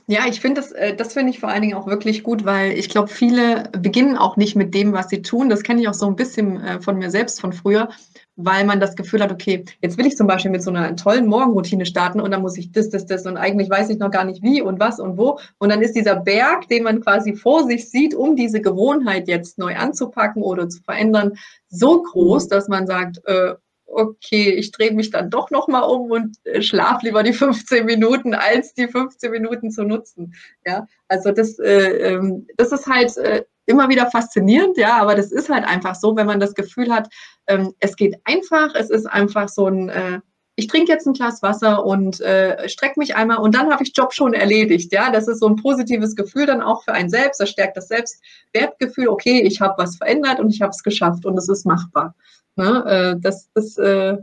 Ja, 0.07 0.21
ich 0.27 0.41
finde 0.41 0.62
das, 0.62 0.71
äh, 0.71 0.95
das 0.95 1.13
finde 1.13 1.31
ich 1.31 1.39
vor 1.39 1.50
allen 1.50 1.62
Dingen 1.62 1.75
auch 1.75 1.86
wirklich 1.86 2.24
gut, 2.24 2.44
weil 2.44 2.71
ich 2.71 2.89
glaube, 2.89 3.07
viele 3.07 3.69
beginnen 3.77 4.18
auch 4.18 4.36
nicht 4.36 4.56
mit 4.56 4.74
dem, 4.74 4.94
was 4.94 5.09
sie 5.09 5.21
tun. 5.21 5.50
Das 5.50 5.62
kenne 5.62 5.81
ich 5.81 5.88
auch 5.88 5.94
so 5.94 6.07
ein 6.07 6.15
bisschen 6.15 6.59
äh, 6.62 6.81
von 6.81 6.97
mir 6.97 7.12
selbst 7.12 7.39
von 7.39 7.53
früher, 7.53 7.89
weil 8.36 8.65
man 8.65 8.80
das 8.80 8.95
Gefühl 8.95 9.21
hat, 9.21 9.31
okay, 9.31 9.65
jetzt 9.81 9.97
will 9.97 10.07
ich 10.07 10.18
zum 10.18 10.25
Beispiel 10.25 10.50
mit 10.50 10.63
so 10.63 10.71
einer 10.71 10.95
tollen 10.95 11.27
Morgenroutine 11.27 11.86
starten 11.86 12.19
und 12.19 12.31
dann 12.31 12.41
muss 12.41 12.57
ich 12.57 12.71
das, 12.71 12.89
das, 12.89 13.06
das 13.06 13.27
und 13.27 13.38
eigentlich 13.38 13.69
weiß 13.69 13.89
ich 13.92 14.00
noch 14.00 14.09
gar 14.09 14.24
nicht 14.24 14.42
wie 14.42 14.62
und 14.62 14.80
was 14.80 15.00
und 15.00 15.18
wo. 15.18 15.39
Und 15.59 15.69
dann 15.69 15.81
ist 15.83 15.95
dieser 15.95 16.15
Berg, 16.15 16.68
den 16.69 16.83
man 16.83 17.01
quasi 17.01 17.35
vor 17.35 17.65
sich 17.65 17.89
sieht, 17.92 18.15
um 18.15 18.35
diese 18.35 18.62
Gewohnheit 18.62 19.27
jetzt 19.27 19.59
neu 19.59 19.75
anzupacken 19.75 20.42
oder 20.42 20.68
zu 20.68 20.81
verändern, 20.81 21.33
so 21.69 22.01
groß, 22.01 22.47
dass 22.47 22.68
man 22.68 22.88
sagt, 22.88 23.21
äh, 23.25 23.53
okay, 23.91 24.51
ich 24.51 24.71
drehe 24.71 24.91
mich 24.91 25.09
dann 25.09 25.30
doch 25.30 25.50
nochmal 25.50 25.83
um 25.83 26.12
und 26.12 26.38
äh, 26.44 26.62
schlafe 26.62 27.06
lieber 27.06 27.24
die 27.24 27.33
15 27.33 27.86
Minuten, 27.86 28.33
als 28.33 28.74
die 28.74 28.88
15 28.88 29.31
Minuten 29.31 29.71
zu 29.71 29.83
nutzen. 29.83 30.33
Ja, 30.65 30.88
also 31.07 31.31
das, 31.31 31.59
äh, 31.59 32.13
ähm, 32.13 32.47
das 32.57 32.71
ist 32.71 32.88
halt 32.88 33.15
äh, 33.18 33.44
immer 33.65 33.89
wieder 33.89 34.09
faszinierend, 34.09 34.77
ja, 34.77 34.97
aber 34.97 35.15
das 35.15 35.31
ist 35.31 35.50
halt 35.50 35.63
einfach 35.63 35.95
so, 35.95 36.15
wenn 36.15 36.25
man 36.27 36.39
das 36.39 36.56
Gefühl 36.56 36.91
hat, 36.94 37.07
ähm, 37.47 37.74
es 37.80 37.95
geht 37.95 38.15
einfach, 38.24 38.74
es 38.75 38.89
ist 38.89 39.06
einfach 39.06 39.47
so 39.47 39.68
ein, 39.68 39.89
äh, 39.89 40.19
ich 40.59 40.67
trinke 40.67 40.91
jetzt 40.91 41.07
ein 41.07 41.13
Glas 41.13 41.41
Wasser 41.41 41.85
und 41.85 42.19
äh, 42.19 42.67
strecke 42.67 43.00
mich 43.00 43.15
einmal 43.15 43.38
und 43.38 43.56
dann 43.56 43.71
habe 43.71 43.81
ich 43.81 43.94
Job 43.95 44.13
schon 44.13 44.33
erledigt. 44.33 44.91
Ja, 44.91 45.09
das 45.09 45.29
ist 45.29 45.39
so 45.39 45.47
ein 45.47 45.56
positives 45.56 46.17
Gefühl 46.17 46.45
dann 46.45 46.61
auch 46.61 46.83
für 46.83 46.91
einen 46.91 47.09
selbst. 47.09 47.39
Das 47.39 47.50
stärkt 47.50 47.77
das 47.77 47.88
Selbstwertgefühl. 47.88 49.07
Okay, 49.07 49.41
ich 49.41 49.61
habe 49.61 49.75
was 49.77 49.95
verändert 49.95 50.41
und 50.41 50.53
ich 50.53 50.61
habe 50.61 50.71
es 50.71 50.83
geschafft 50.83 51.25
und 51.25 51.37
es 51.37 51.47
ist 51.47 51.66
machbar. 51.66 52.13
Ne? 52.57 53.16
Äh, 53.16 53.21
das, 53.21 53.49
das, 53.54 53.78
äh, 53.78 54.18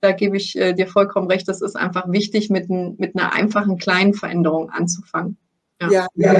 da 0.00 0.12
gebe 0.12 0.36
ich 0.36 0.56
äh, 0.56 0.72
dir 0.72 0.86
vollkommen 0.86 1.28
recht. 1.28 1.48
Das 1.48 1.60
ist 1.60 1.74
einfach 1.74 2.10
wichtig, 2.12 2.48
mit, 2.48 2.70
ein, 2.70 2.94
mit 2.98 3.16
einer 3.16 3.32
einfachen 3.32 3.76
kleinen 3.76 4.14
Veränderung 4.14 4.70
anzufangen. 4.70 5.36
Ja. 5.80 5.90
ja, 5.90 6.08
ja. 6.14 6.38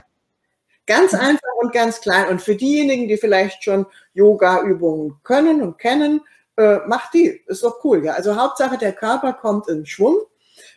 Ganz 0.87 1.15
einfach 1.15 1.41
und 1.61 1.73
ganz 1.73 2.01
klein. 2.01 2.29
Und 2.29 2.43
für 2.43 2.55
diejenigen, 2.55 3.09
die 3.09 3.17
vielleicht 3.17 3.65
schon 3.65 3.87
Yoga-Übungen 4.15 5.17
können 5.25 5.63
und 5.63 5.79
kennen, 5.79 6.21
äh, 6.57 6.79
macht 6.87 7.15
die. 7.15 7.43
Ist 7.47 7.63
doch 7.63 7.83
cool. 7.85 8.05
Ja, 8.05 8.15
also 8.15 8.37
Hauptsache 8.37 8.79
der 8.79 8.93
Körper 8.93 9.33
kommt 9.33 9.69
in 9.69 9.87
Schwung. 9.87 10.19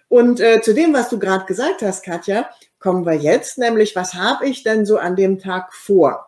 Und 0.08 0.40
äh, 0.40 0.62
zu 0.62 0.74
dem, 0.74 0.94
was 0.94 1.10
du 1.10 1.20
gerade 1.20 1.46
gesagt 1.46 1.82
hast, 1.82 2.04
Katja, 2.04 2.50
kommen 2.80 3.06
wir 3.06 3.16
jetzt, 3.16 3.58
nämlich 3.58 3.96
was 3.96 4.14
habe 4.14 4.48
ich 4.48 4.64
denn 4.64 4.86
so 4.86 4.98
an 4.98 5.16
dem 5.16 5.40
Tag 5.40 5.74
vor? 5.74 6.28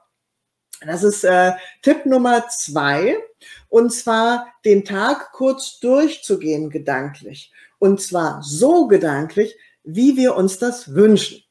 Das 0.85 1.03
ist 1.03 1.23
äh, 1.23 1.53
Tipp 1.81 2.05
Nummer 2.05 2.47
zwei. 2.49 3.17
Und 3.69 3.91
zwar 3.93 4.47
den 4.65 4.85
Tag 4.85 5.31
kurz 5.31 5.79
durchzugehen 5.79 6.69
gedanklich. 6.69 7.51
Und 7.79 8.01
zwar 8.01 8.41
so 8.43 8.87
gedanklich, 8.87 9.55
wie 9.83 10.17
wir 10.17 10.35
uns 10.35 10.57
das 10.57 10.93
wünschen. 10.93 11.43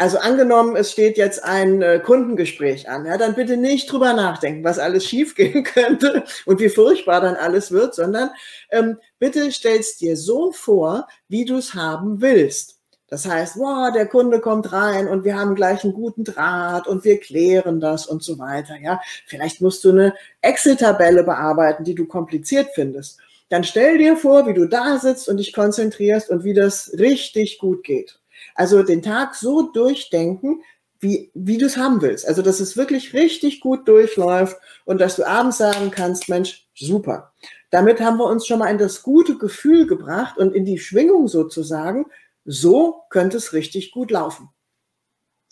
Also 0.00 0.16
angenommen, 0.16 0.76
es 0.76 0.92
steht 0.92 1.18
jetzt 1.18 1.44
ein 1.44 1.82
äh, 1.82 2.00
Kundengespräch 2.02 2.88
an, 2.88 3.04
ja, 3.04 3.18
dann 3.18 3.34
bitte 3.34 3.58
nicht 3.58 3.92
drüber 3.92 4.14
nachdenken, 4.14 4.64
was 4.64 4.78
alles 4.78 5.04
schiefgehen 5.04 5.62
könnte 5.64 6.24
und 6.46 6.58
wie 6.58 6.70
furchtbar 6.70 7.20
dann 7.20 7.36
alles 7.36 7.70
wird, 7.70 7.94
sondern 7.94 8.30
ähm, 8.70 8.96
bitte 9.18 9.52
stellst 9.52 10.00
dir 10.00 10.16
so 10.16 10.52
vor, 10.52 11.06
wie 11.28 11.44
du 11.44 11.58
es 11.58 11.74
haben 11.74 12.22
willst. 12.22 12.78
Das 13.08 13.28
heißt, 13.28 13.58
wow, 13.58 13.92
der 13.92 14.06
Kunde 14.06 14.40
kommt 14.40 14.72
rein 14.72 15.06
und 15.06 15.24
wir 15.24 15.38
haben 15.38 15.54
gleich 15.54 15.84
einen 15.84 15.92
guten 15.92 16.24
Draht 16.24 16.88
und 16.88 17.04
wir 17.04 17.20
klären 17.20 17.78
das 17.78 18.06
und 18.06 18.22
so 18.22 18.38
weiter. 18.38 18.76
Ja, 18.80 19.02
vielleicht 19.26 19.60
musst 19.60 19.84
du 19.84 19.90
eine 19.90 20.14
Excel-Tabelle 20.40 21.24
bearbeiten, 21.24 21.84
die 21.84 21.94
du 21.94 22.06
kompliziert 22.06 22.68
findest. 22.74 23.18
Dann 23.50 23.64
stell 23.64 23.98
dir 23.98 24.16
vor, 24.16 24.46
wie 24.46 24.54
du 24.54 24.66
da 24.66 24.98
sitzt 24.98 25.28
und 25.28 25.36
dich 25.36 25.52
konzentrierst 25.52 26.30
und 26.30 26.42
wie 26.42 26.54
das 26.54 26.94
richtig 26.98 27.58
gut 27.58 27.84
geht. 27.84 28.19
Also 28.54 28.82
den 28.82 29.02
Tag 29.02 29.34
so 29.34 29.70
durchdenken, 29.72 30.62
wie, 31.00 31.30
wie 31.34 31.58
du 31.58 31.66
es 31.66 31.76
haben 31.76 32.02
willst. 32.02 32.28
Also, 32.28 32.42
dass 32.42 32.60
es 32.60 32.76
wirklich 32.76 33.14
richtig 33.14 33.60
gut 33.60 33.88
durchläuft 33.88 34.56
und 34.84 35.00
dass 35.00 35.16
du 35.16 35.26
abends 35.26 35.58
sagen 35.58 35.90
kannst, 35.90 36.28
Mensch, 36.28 36.68
super. 36.74 37.32
Damit 37.70 38.00
haben 38.00 38.18
wir 38.18 38.26
uns 38.26 38.46
schon 38.46 38.58
mal 38.58 38.70
in 38.70 38.78
das 38.78 39.02
gute 39.02 39.38
Gefühl 39.38 39.86
gebracht 39.86 40.36
und 40.38 40.54
in 40.54 40.64
die 40.64 40.78
Schwingung 40.78 41.28
sozusagen, 41.28 42.06
so 42.44 43.02
könnte 43.10 43.38
es 43.38 43.52
richtig 43.52 43.92
gut 43.92 44.10
laufen. 44.10 44.50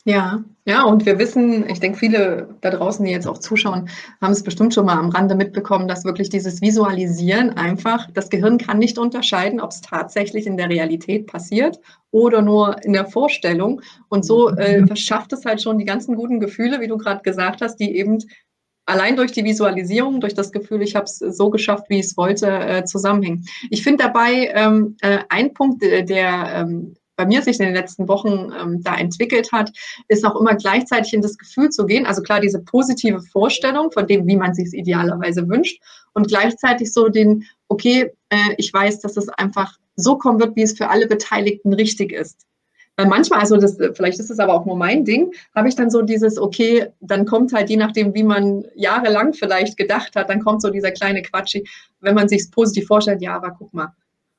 Ja, 0.09 0.43
ja, 0.65 0.85
und 0.85 1.05
wir 1.05 1.19
wissen, 1.19 1.69
ich 1.69 1.81
denke, 1.81 1.99
viele 1.99 2.49
da 2.63 2.71
draußen, 2.71 3.05
die 3.05 3.11
jetzt 3.11 3.27
auch 3.27 3.37
zuschauen, 3.37 3.91
haben 4.23 4.33
es 4.33 4.43
bestimmt 4.43 4.73
schon 4.73 4.87
mal 4.87 4.97
am 4.97 5.11
Rande 5.11 5.35
mitbekommen, 5.35 5.87
dass 5.87 6.07
wirklich 6.07 6.31
dieses 6.31 6.63
Visualisieren 6.63 7.51
einfach, 7.51 8.11
das 8.15 8.31
Gehirn 8.31 8.57
kann 8.57 8.79
nicht 8.79 8.97
unterscheiden, 8.97 9.61
ob 9.61 9.71
es 9.71 9.83
tatsächlich 9.83 10.47
in 10.47 10.57
der 10.57 10.71
Realität 10.71 11.27
passiert 11.27 11.79
oder 12.11 12.41
nur 12.41 12.83
in 12.85 12.95
der 12.95 13.05
Vorstellung. 13.05 13.83
Und 14.09 14.25
so 14.25 14.49
äh, 14.49 14.87
verschafft 14.87 15.35
es 15.35 15.45
halt 15.45 15.61
schon 15.61 15.77
die 15.77 15.85
ganzen 15.85 16.17
guten 16.17 16.41
Gefühle, 16.41 16.81
wie 16.81 16.89
du 16.89 16.97
gerade 16.97 17.21
gesagt 17.23 17.61
hast, 17.61 17.77
die 17.77 17.95
eben 17.95 18.17
allein 18.87 19.15
durch 19.15 19.33
die 19.33 19.45
Visualisierung, 19.45 20.23
durch 20.23 20.33
das 20.33 20.53
Gefühl, 20.53 20.81
ich 20.81 20.97
habe 20.97 21.05
es 21.05 21.19
so 21.19 21.51
geschafft, 21.51 21.85
wie 21.91 21.99
ich 21.99 22.07
es 22.07 22.17
wollte, 22.17 22.47
äh, 22.47 22.85
zusammenhängen. 22.87 23.45
Ich 23.69 23.83
finde 23.83 24.05
dabei 24.05 24.51
ähm, 24.55 24.97
äh, 25.03 25.19
ein 25.29 25.53
Punkt, 25.53 25.83
äh, 25.83 26.03
der 26.03 26.51
ähm, 26.55 26.95
bei 27.19 27.27
mir 27.27 27.43
sich 27.43 27.59
in 27.59 27.67
den 27.67 27.75
letzten 27.75 28.07
Wochen 28.09 28.53
ähm, 28.59 28.81
da 28.83 28.97
entwickelt 28.97 29.51
hat, 29.53 29.73
ist 30.07 30.25
auch 30.25 30.41
immer 30.41 30.55
gleichzeitig 30.55 31.13
in 31.13 31.21
das 31.21 31.37
Gefühl 31.37 31.69
zu 31.69 31.85
gehen. 31.85 32.07
Also 32.07 32.23
klar, 32.23 32.41
diese 32.41 32.61
positive 32.61 33.21
Vorstellung 33.21 33.91
von 33.91 34.07
dem, 34.07 34.27
wie 34.29 34.37
man 34.37 34.55
sich 34.55 34.67
es 34.67 34.73
idealerweise 34.73 35.49
wünscht 35.49 35.83
und 36.15 36.29
gleichzeitig 36.29 36.93
so 36.93 37.09
den, 37.09 37.45
okay, 37.67 38.13
äh, 38.31 38.55
ich 38.57 38.73
weiß, 38.73 39.01
dass 39.01 39.17
es 39.17 39.29
einfach 39.31 39.77
so 39.97 40.17
kommen 40.17 40.39
wird, 40.39 40.55
wie 40.55 40.63
es 40.63 40.79
für 40.79 40.89
alle 40.89 41.09
Beteiligten 41.09 41.73
richtig 41.73 42.13
ist. 42.13 42.47
Weil 42.97 43.07
manchmal, 43.07 43.41
also 43.41 43.57
das, 43.57 43.77
vielleicht 43.95 44.21
ist 44.21 44.31
es 44.31 44.39
aber 44.39 44.55
auch 44.55 44.65
nur 44.65 44.77
mein 44.77 45.05
Ding, 45.05 45.33
habe 45.57 45.69
ich 45.69 45.75
dann 45.75 45.91
so 45.91 46.03
dieses, 46.03 46.39
okay, 46.39 46.87
dann 47.01 47.27
kommt 47.27 47.53
halt 47.53 47.69
je 47.69 47.77
nachdem, 47.77 48.15
wie 48.15 48.23
man 48.23 48.65
jahrelang 48.77 49.35
vielleicht 49.35 49.77
gedacht 49.77 50.15
hat, 50.15 50.31
dann 50.31 50.43
kommt 50.43 50.63
so 50.63 50.71
dieser 50.71 50.93
kleine 50.93 51.23
Quatschi, 51.23 51.67
wenn 52.01 52.15
man 52.15 52.29
sich 52.29 52.43
es 52.43 52.51
positiv 52.51 52.87
vorstellt, 52.87 53.23
ja, 53.23 53.35
aber 53.35 53.51
guck 53.59 53.75
mal, 53.75 53.93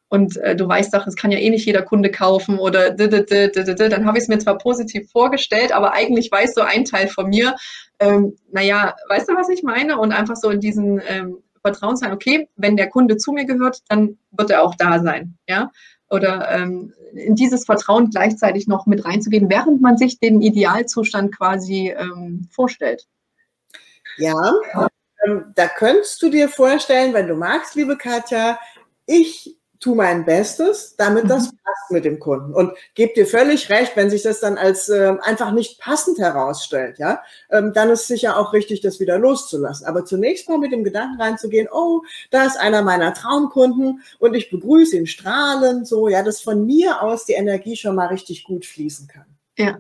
und 0.10 0.38
äh, 0.38 0.56
du 0.56 0.68
weißt 0.68 0.94
doch, 0.94 1.06
es 1.08 1.16
kann 1.16 1.32
ja 1.32 1.38
eh 1.38 1.50
nicht 1.50 1.66
jeder 1.66 1.84
Kunde 1.84 2.12
kaufen 2.12 2.58
oder 2.58 2.92
dann 2.92 4.06
habe 4.06 4.18
ich 4.18 4.24
es 4.24 4.28
mir 4.28 4.40
zwar 4.40 4.58
positiv 4.58 5.10
vorgestellt, 5.12 5.72
aber 5.72 5.94
eigentlich 5.94 6.32
weiß 6.32 6.56
so 6.56 6.62
ein 6.62 6.84
Teil 6.84 7.08
von 7.08 7.30
mir, 7.30 7.56
ähm, 8.00 8.36
naja, 8.52 8.96
weißt 9.08 9.30
du, 9.30 9.36
was 9.36 9.50
ich 9.50 9.62
meine? 9.62 10.00
Und 10.00 10.12
einfach 10.12 10.36
so 10.36 10.50
in 10.50 10.60
diesen 10.60 11.02
ähm, 11.08 11.38
Vertrauen 11.62 11.96
sein, 11.96 12.12
okay, 12.12 12.50
wenn 12.56 12.76
der 12.76 12.90
Kunde 12.90 13.18
zu 13.18 13.32
mir 13.32 13.46
gehört, 13.46 13.82
dann 13.88 14.18
wird 14.32 14.50
er 14.50 14.64
auch 14.64 14.76
da 14.76 15.00
sein, 15.00 15.38
ja? 15.48 15.72
Oder 16.10 16.50
ähm, 16.50 16.92
in 17.14 17.36
dieses 17.36 17.66
Vertrauen 17.66 18.10
gleichzeitig 18.10 18.68
noch 18.68 18.88
mit 18.88 19.06
reinzugehen, 19.06 19.48
während 19.50 19.80
man 19.80 19.98
sich 19.98 20.20
den 20.20 20.42
Idealzustand 20.42 21.38
quasi 21.38 21.94
ähm, 21.96 22.48
vorstellt. 22.52 23.06
Ja, 24.18 24.54
ähm, 25.24 25.54
da 25.54 25.68
könntest 25.68 26.20
du 26.24 26.32
dir 26.32 26.50
vorstellen, 26.50 27.14
wenn 27.14 27.28
du 27.28 27.36
magst, 27.36 27.76
liebe 27.76 27.96
Katja, 27.96 28.58
ich 29.06 29.59
tu 29.80 29.96
mein 29.96 30.26
Bestes, 30.26 30.96
damit 30.98 31.30
das 31.30 31.52
mhm. 31.52 31.58
passt 31.64 31.92
mit 31.92 32.06
dem 32.06 32.20
Kunden. 32.20 32.54
Und 32.54 32.74
gebe 32.96 33.14
dir 33.14 33.26
völlig 33.26 33.70
recht, 33.70 33.96
wenn 33.96 34.10
sich 34.10 34.24
das 34.24 34.40
dann 34.40 34.58
als 34.58 34.90
äh, 34.90 35.16
einfach 35.22 35.52
nicht 35.52 35.80
passend 35.80 36.20
herausstellt, 36.20 37.00
ja, 37.00 37.22
ähm, 37.50 37.72
dann 37.74 37.90
ist 37.90 38.08
sicher 38.08 38.38
auch 38.38 38.54
richtig, 38.54 38.82
das 38.82 39.00
wieder 39.00 39.18
loszulassen. 39.18 39.88
Aber 39.88 40.06
zunächst 40.06 40.50
mal 40.50 40.58
mit 40.58 40.72
dem 40.72 40.84
Gedanken 40.84 41.22
reinzugehen, 41.22 41.68
oh, 41.72 42.02
da 42.30 42.46
ist 42.46 42.58
einer 42.58 42.82
meiner 42.82 43.14
Traumkunden 43.14 44.02
und 44.20 44.34
ich 44.34 44.50
begrüße 44.50 44.98
ihn 44.98 45.08
strahlend, 45.08 45.88
so, 45.88 46.08
ja, 46.10 46.24
dass 46.24 46.42
von 46.42 46.66
mir 46.66 47.02
aus 47.02 47.26
die 47.26 47.34
Energie 47.34 47.76
schon 47.76 47.96
mal 47.96 48.08
richtig 48.08 48.44
gut 48.44 48.66
fließen 48.66 49.08
kann. 49.08 49.26
Ja. 49.58 49.80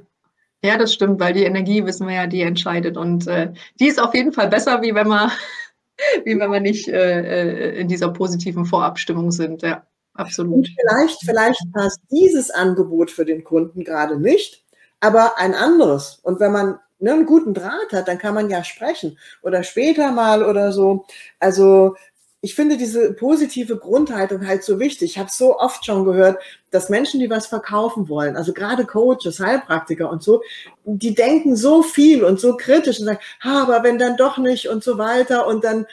Ja, 0.61 0.77
das 0.77 0.93
stimmt, 0.93 1.21
weil 1.21 1.31
die 1.31 1.45
Energie, 1.45 1.85
wissen 1.85 2.05
wir 2.05 2.15
ja, 2.15 2.27
die 2.27 2.41
entscheidet. 2.41 2.97
Und 2.97 3.27
äh, 3.27 3.53
die 3.79 3.87
ist 3.87 4.01
auf 4.01 4.13
jeden 4.13 4.33
Fall 4.33 4.49
besser, 4.49 4.81
wie 4.81 4.93
wenn 4.93 5.07
man 5.07 5.31
wie 6.25 6.39
wenn 6.39 6.51
wir 6.51 6.59
nicht 6.59 6.87
äh, 6.87 7.21
äh, 7.21 7.79
in 7.79 7.87
dieser 7.87 8.09
positiven 8.09 8.65
Vorabstimmung 8.65 9.31
sind. 9.31 9.61
Ja, 9.61 9.85
absolut. 10.19 10.53
Und 10.53 10.69
vielleicht, 10.79 11.19
vielleicht 11.23 11.61
passt 11.73 11.99
dieses 12.11 12.51
Angebot 12.51 13.11
für 13.11 13.25
den 13.25 13.43
Kunden 13.43 13.83
gerade 13.83 14.19
nicht, 14.19 14.63
aber 14.99 15.37
ein 15.37 15.55
anderes. 15.55 16.19
Und 16.23 16.39
wenn 16.39 16.51
man 16.51 16.79
ne, 16.99 17.13
einen 17.13 17.25
guten 17.25 17.53
Draht 17.53 17.91
hat, 17.91 18.07
dann 18.07 18.17
kann 18.17 18.33
man 18.33 18.49
ja 18.49 18.63
sprechen 18.63 19.17
oder 19.41 19.63
später 19.63 20.11
mal 20.11 20.43
oder 20.43 20.71
so. 20.71 21.05
Also 21.39 21.95
ich 22.41 22.55
finde 22.55 22.77
diese 22.77 23.13
positive 23.13 23.77
Grundhaltung 23.77 24.47
halt 24.47 24.63
so 24.63 24.79
wichtig. 24.79 25.11
Ich 25.11 25.19
habe 25.19 25.29
so 25.31 25.59
oft 25.59 25.85
schon 25.85 26.05
gehört, 26.05 26.41
dass 26.71 26.89
Menschen, 26.89 27.19
die 27.19 27.29
was 27.29 27.47
verkaufen 27.47 28.07
wollen, 28.07 28.37
also 28.37 28.53
gerade 28.53 28.85
Coaches, 28.85 29.39
Heilpraktiker 29.39 30.09
und 30.09 30.23
so, 30.23 30.41
die 30.85 31.13
denken 31.13 31.57
so 31.57 31.83
viel 31.83 32.23
und 32.23 32.39
so 32.39 32.55
kritisch 32.55 32.99
und 32.99 33.07
sagen, 33.07 33.19
ha, 33.43 33.63
aber 33.63 33.83
wenn 33.83 33.97
dann 33.97 34.15
doch 34.15 34.37
nicht 34.37 34.69
und 34.69 34.83
so 34.83 34.97
weiter 34.97 35.47
und 35.47 35.65
dann 35.65 35.85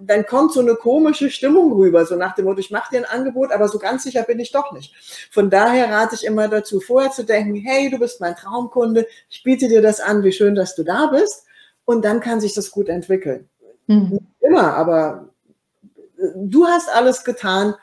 dann 0.00 0.24
kommt 0.26 0.52
so 0.52 0.60
eine 0.60 0.76
komische 0.76 1.30
Stimmung 1.30 1.72
rüber, 1.72 2.06
so 2.06 2.14
nach 2.14 2.34
dem 2.34 2.44
Motto, 2.44 2.60
ich 2.60 2.70
mache 2.70 2.90
dir 2.92 2.98
ein 2.98 3.18
Angebot, 3.18 3.50
aber 3.50 3.68
so 3.68 3.78
ganz 3.78 4.04
sicher 4.04 4.22
bin 4.22 4.38
ich 4.38 4.52
doch 4.52 4.72
nicht. 4.72 4.94
Von 5.32 5.50
daher 5.50 5.90
rate 5.90 6.14
ich 6.14 6.24
immer 6.24 6.48
dazu, 6.48 6.80
vorher 6.80 7.10
zu 7.10 7.24
denken, 7.24 7.56
hey, 7.56 7.90
du 7.90 7.98
bist 7.98 8.20
mein 8.20 8.36
Traumkunde, 8.36 9.06
ich 9.28 9.42
biete 9.42 9.68
dir 9.68 9.82
das 9.82 10.00
an, 10.00 10.22
wie 10.22 10.32
schön, 10.32 10.54
dass 10.54 10.74
du 10.74 10.84
da 10.84 11.06
bist. 11.06 11.44
Und 11.84 12.04
dann 12.04 12.20
kann 12.20 12.40
sich 12.40 12.54
das 12.54 12.70
gut 12.70 12.88
entwickeln. 12.88 13.48
Mhm. 13.88 14.20
Immer, 14.40 14.74
aber 14.74 15.28
du 16.34 16.66
hast 16.66 16.88
alles 16.88 17.24
getan, 17.24 17.74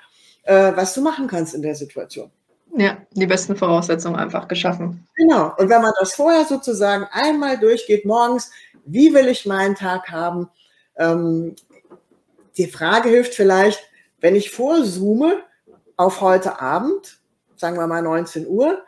äh, 0.43 0.71
was 0.75 0.93
du 0.93 1.01
machen 1.01 1.27
kannst 1.27 1.53
in 1.53 1.61
der 1.61 1.75
Situation. 1.75 2.31
Ja, 2.77 2.97
die 3.11 3.27
besten 3.27 3.55
Voraussetzungen 3.55 4.15
einfach 4.15 4.47
geschaffen. 4.47 5.05
Genau. 5.15 5.53
Und 5.57 5.69
wenn 5.69 5.81
man 5.81 5.91
das 5.99 6.13
vorher 6.13 6.45
sozusagen 6.45 7.05
einmal 7.11 7.59
durchgeht, 7.59 8.05
morgens, 8.05 8.49
wie 8.85 9.13
will 9.13 9.27
ich 9.27 9.45
meinen 9.45 9.75
Tag 9.75 10.09
haben? 10.09 10.49
Ähm, 10.95 11.55
die 12.57 12.67
Frage 12.67 13.09
hilft 13.09 13.33
vielleicht, 13.33 13.79
wenn 14.19 14.35
ich 14.35 14.51
vorzoome 14.51 15.43
auf 15.97 16.21
heute 16.21 16.61
Abend, 16.61 17.19
sagen 17.55 17.77
wir 17.77 17.87
mal 17.87 18.01
19 18.01 18.47
Uhr, 18.47 18.83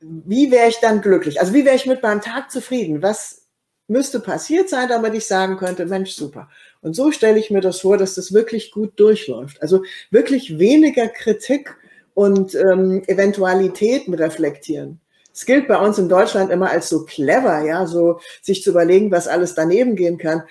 wie 0.00 0.50
wäre 0.50 0.68
ich 0.68 0.78
dann 0.80 1.00
glücklich? 1.00 1.40
Also 1.40 1.54
wie 1.54 1.64
wäre 1.64 1.76
ich 1.76 1.86
mit 1.86 2.02
meinem 2.02 2.20
Tag 2.20 2.50
zufrieden? 2.50 3.02
Was 3.02 3.42
müsste 3.88 4.20
passiert 4.20 4.68
sein, 4.68 4.88
damit 4.88 5.14
ich 5.14 5.26
sagen 5.26 5.56
könnte, 5.56 5.86
Mensch, 5.86 6.12
super. 6.12 6.48
Und 6.80 6.94
so 6.94 7.12
stelle 7.12 7.38
ich 7.38 7.50
mir 7.50 7.60
das 7.60 7.80
vor, 7.80 7.98
dass 7.98 8.14
das 8.14 8.32
wirklich 8.32 8.72
gut 8.72 8.98
durchläuft. 8.98 9.60
Also 9.62 9.84
wirklich 10.10 10.58
weniger 10.58 11.08
Kritik 11.08 11.76
und 12.14 12.54
ähm, 12.54 13.02
Eventualitäten 13.06 14.14
reflektieren. 14.14 15.00
Es 15.32 15.46
gilt 15.46 15.68
bei 15.68 15.78
uns 15.78 15.98
in 15.98 16.08
Deutschland 16.08 16.50
immer 16.50 16.70
als 16.70 16.88
so 16.88 17.04
clever, 17.04 17.64
ja, 17.64 17.86
so 17.86 18.20
sich 18.42 18.62
zu 18.62 18.70
überlegen, 18.70 19.10
was 19.10 19.28
alles 19.28 19.54
daneben 19.54 19.96
gehen 19.96 20.18
kann. 20.18 20.42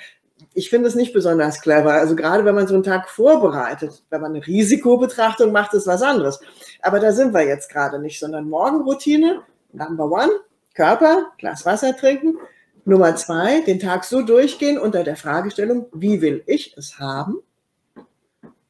Ich 0.53 0.69
finde 0.69 0.87
es 0.87 0.95
nicht 0.95 1.13
besonders 1.13 1.61
clever. 1.61 1.93
Also 1.93 2.15
gerade 2.15 2.43
wenn 2.43 2.55
man 2.55 2.67
so 2.67 2.73
einen 2.73 2.83
Tag 2.83 3.09
vorbereitet, 3.09 4.03
wenn 4.09 4.21
man 4.21 4.35
eine 4.35 4.45
Risikobetrachtung 4.45 5.51
macht, 5.51 5.73
ist 5.73 5.87
was 5.87 6.01
anderes. 6.01 6.41
Aber 6.81 6.99
da 6.99 7.13
sind 7.13 7.33
wir 7.33 7.45
jetzt 7.45 7.69
gerade 7.69 7.99
nicht, 7.99 8.19
sondern 8.19 8.49
Morgenroutine, 8.49 9.41
Number 9.71 10.11
One, 10.11 10.31
Körper, 10.73 11.31
Glas 11.37 11.65
Wasser 11.65 11.95
trinken, 11.95 12.37
Nummer 12.83 13.15
zwei, 13.15 13.61
den 13.61 13.79
Tag 13.79 14.03
so 14.03 14.21
durchgehen 14.21 14.77
unter 14.77 15.03
der 15.03 15.15
Fragestellung, 15.15 15.85
wie 15.93 16.21
will 16.21 16.43
ich 16.47 16.75
es 16.77 16.99
haben? 16.99 17.37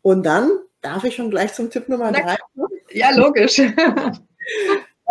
Und 0.01 0.25
dann 0.25 0.51
darf 0.81 1.03
ich 1.03 1.15
schon 1.15 1.31
gleich 1.31 1.53
zum 1.53 1.69
Tipp 1.69 1.87
Nummer 1.89 2.11
drei. 2.11 2.37
Ja, 2.91 3.11
logisch. 3.15 3.61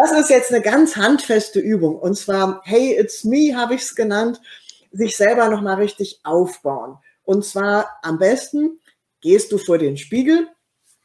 Das 0.03 0.13
ist 0.13 0.31
jetzt 0.31 0.51
eine 0.51 0.63
ganz 0.63 0.97
handfeste 0.97 1.61
Übung. 1.61 1.99
Und 1.99 2.17
zwar, 2.17 2.63
hey, 2.65 2.97
it's 2.99 3.23
me, 3.23 3.55
habe 3.55 3.75
ich 3.75 3.83
es 3.83 3.95
genannt, 3.95 4.41
sich 4.93 5.17
selber 5.17 5.49
nochmal 5.49 5.77
richtig 5.77 6.21
aufbauen. 6.25 6.99
Und 7.25 7.45
zwar 7.45 7.89
am 8.03 8.19
besten 8.19 8.81
gehst 9.21 9.53
du 9.53 9.59
vor 9.59 9.79
den 9.79 9.97
Spiegel. 9.97 10.49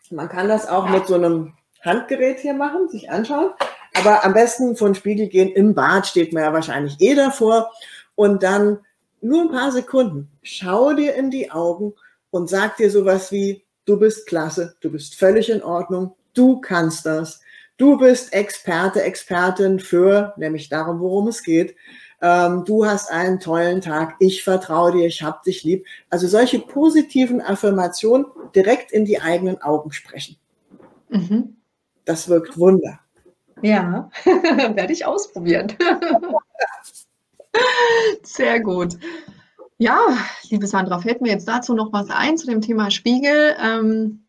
Man 0.09 0.29
kann 0.29 0.47
das 0.47 0.67
auch 0.67 0.89
mit 0.89 1.07
so 1.07 1.15
einem 1.15 1.53
Handgerät 1.81 2.39
hier 2.39 2.53
machen, 2.53 2.89
sich 2.89 3.09
anschauen. 3.09 3.51
Aber 3.93 4.25
am 4.25 4.33
besten 4.33 4.75
von 4.75 4.95
Spiegel 4.95 5.27
gehen. 5.27 5.51
Im 5.51 5.73
Bad 5.73 6.07
steht 6.07 6.33
man 6.33 6.43
ja 6.43 6.53
wahrscheinlich 6.53 6.99
eh 6.99 7.15
davor. 7.15 7.71
Und 8.15 8.43
dann 8.43 8.79
nur 9.21 9.41
ein 9.41 9.51
paar 9.51 9.71
Sekunden. 9.71 10.29
Schau 10.43 10.93
dir 10.93 11.15
in 11.15 11.31
die 11.31 11.51
Augen 11.51 11.93
und 12.29 12.49
sag 12.49 12.77
dir 12.77 12.91
sowas 12.91 13.31
wie, 13.31 13.65
du 13.85 13.97
bist 13.97 14.27
klasse, 14.27 14.75
du 14.81 14.91
bist 14.91 15.15
völlig 15.15 15.49
in 15.49 15.63
Ordnung, 15.63 16.15
du 16.33 16.59
kannst 16.59 17.05
das. 17.05 17.41
Du 17.77 17.97
bist 17.97 18.33
Experte, 18.33 19.03
Expertin 19.03 19.79
für, 19.79 20.33
nämlich 20.37 20.69
darum, 20.69 20.99
worum 21.01 21.27
es 21.27 21.43
geht. 21.43 21.75
Ähm, 22.27 22.65
du 22.65 22.87
hast 22.87 23.11
einen 23.11 23.39
tollen 23.39 23.81
Tag, 23.81 24.15
ich 24.17 24.43
vertraue 24.43 24.93
dir, 24.93 25.05
ich 25.05 25.21
hab 25.21 25.43
dich 25.43 25.63
lieb. 25.63 25.85
Also 26.09 26.27
solche 26.27 26.57
positiven 26.57 27.39
Affirmationen 27.39 28.25
direkt 28.55 28.91
in 28.91 29.05
die 29.05 29.21
eigenen 29.21 29.61
Augen 29.61 29.91
sprechen. 29.91 30.35
Mhm. 31.09 31.55
Das 32.03 32.27
wirkt 32.27 32.57
Wunder. 32.57 32.99
Ja, 33.61 34.09
werde 34.25 34.91
ich 34.91 35.05
ausprobieren. 35.05 35.73
Sehr 38.23 38.59
gut. 38.59 38.97
Ja, 39.77 39.99
liebe 40.49 40.65
Sandra, 40.65 40.97
fällt 40.97 41.21
mir 41.21 41.29
jetzt 41.29 41.47
dazu 41.47 41.75
noch 41.75 41.93
was 41.93 42.09
ein 42.09 42.39
zu 42.39 42.47
dem 42.47 42.61
Thema 42.61 42.89
Spiegel. 42.89 43.55
Ähm, 43.63 44.24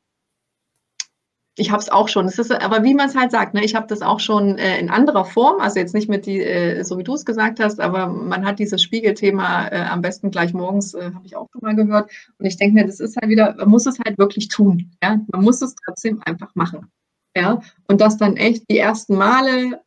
ich 1.58 1.70
habe 1.70 1.80
es 1.80 1.88
auch 1.88 2.08
schon. 2.08 2.26
Es 2.26 2.38
ist, 2.38 2.52
aber 2.52 2.84
wie 2.84 2.94
man 2.94 3.08
es 3.08 3.16
halt 3.16 3.30
sagt, 3.30 3.54
ne, 3.54 3.64
ich 3.64 3.74
habe 3.74 3.86
das 3.86 4.02
auch 4.02 4.20
schon 4.20 4.58
äh, 4.58 4.78
in 4.78 4.90
anderer 4.90 5.24
Form, 5.24 5.60
also 5.60 5.78
jetzt 5.78 5.94
nicht 5.94 6.08
mit 6.08 6.26
die, 6.26 6.42
äh, 6.42 6.82
so 6.84 6.98
wie 6.98 7.04
du 7.04 7.14
es 7.14 7.24
gesagt 7.24 7.60
hast, 7.60 7.80
aber 7.80 8.08
man 8.08 8.44
hat 8.44 8.58
dieses 8.58 8.82
Spiegelthema 8.82 9.68
äh, 9.68 9.80
am 9.82 10.02
besten 10.02 10.30
gleich 10.30 10.52
morgens, 10.52 10.92
äh, 10.94 11.10
habe 11.14 11.24
ich 11.24 11.34
auch 11.34 11.48
schon 11.50 11.62
mal 11.62 11.74
gehört. 11.74 12.10
Und 12.38 12.46
ich 12.46 12.58
denke 12.58 12.74
mir, 12.74 12.86
das 12.86 13.00
ist 13.00 13.16
halt 13.16 13.30
wieder, 13.30 13.54
man 13.56 13.70
muss 13.70 13.86
es 13.86 13.98
halt 13.98 14.18
wirklich 14.18 14.48
tun. 14.48 14.92
Ja? 15.02 15.18
Man 15.32 15.42
muss 15.42 15.62
es 15.62 15.74
trotzdem 15.86 16.20
einfach 16.24 16.54
machen. 16.54 16.90
Ja, 17.34 17.60
und 17.86 18.00
das 18.00 18.16
dann 18.16 18.36
echt 18.38 18.64
die 18.70 18.78
ersten 18.78 19.14
Male 19.14 19.82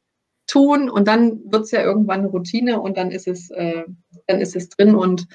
tun 0.45 0.89
und 0.89 1.07
dann 1.07 1.39
wird 1.51 1.63
es 1.63 1.71
ja 1.71 1.81
irgendwann 1.81 2.19
eine 2.19 2.29
Routine 2.29 2.79
und 2.79 2.95
dann 2.97 3.09
ist 3.11 3.27
es, 3.27 3.49
äh, 3.51 3.85
dann 4.27 4.39
ist 4.39 4.55
es 4.55 4.69
drin 4.69 4.93
und 4.93 5.27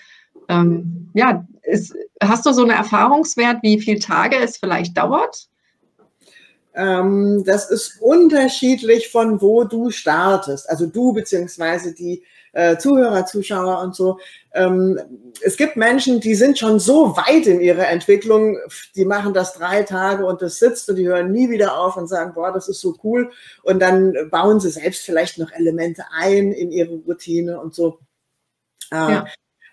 ähm, 0.49 1.11
ja, 1.15 1.47
ist, 1.63 1.95
hast 2.23 2.47
du 2.47 2.53
so 2.53 2.63
eine 2.63 2.75
Erfahrungswert, 2.75 3.63
wie 3.63 3.81
viele 3.81 3.99
Tage 3.99 4.37
es 4.37 4.59
vielleicht 4.59 4.97
dauert? 4.97 5.49
Ähm, 6.75 7.45
das 7.45 7.71
ist 7.71 8.01
unterschiedlich 8.01 9.11
von 9.11 9.41
wo 9.41 9.65
du 9.65 9.91
startest. 9.91 10.69
Also 10.69 10.87
du 10.87 11.13
beziehungsweise 11.13 11.95
die 11.95 12.25
äh, 12.53 12.79
Zuhörer, 12.79 13.27
Zuschauer 13.27 13.81
und 13.81 13.95
so. 13.95 14.19
Ähm, 14.53 15.01
es 15.43 15.57
gibt 15.57 15.77
Menschen, 15.77 16.21
die 16.21 16.35
sind 16.35 16.59
schon 16.59 16.81
so 16.81 17.17
weit 17.17 17.47
in 17.47 17.61
ihrer 17.61 17.89
Entwicklung, 17.89 18.59
die 18.95 19.05
machen 19.05 19.35
das 19.35 19.55
drei 19.55 19.83
Tage 19.83 20.25
und 20.25 20.41
das 20.41 20.59
sitzt 20.59 20.89
und 20.89 20.97
die 20.97 21.07
hören 21.07 21.33
nie 21.33 21.51
wieder 21.51 21.79
auf 21.79 21.97
und 21.97 22.09
sagen, 22.09 22.33
boah, 22.35 22.53
das 22.53 22.69
ist 22.69 22.81
so 22.81 22.97
cool. 23.03 23.31
Und 23.63 23.81
dann 23.81 24.15
bauen 24.31 24.61
sie 24.61 24.71
selbst 24.71 25.05
vielleicht 25.05 25.39
noch 25.39 25.53
Elemente 25.53 26.05
ein 26.13 26.53
in 26.53 26.71
ihre 26.71 26.95
Routine 26.95 27.61
und 27.61 27.75
so. 27.75 27.99
Äh, 28.91 28.97
ja. 28.97 29.27